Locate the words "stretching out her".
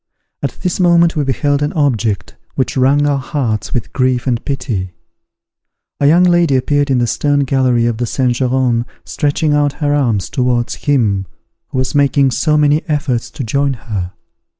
9.05-9.93